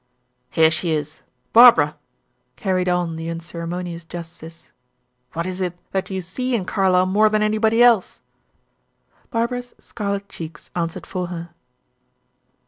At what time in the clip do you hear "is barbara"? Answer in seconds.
0.89-1.95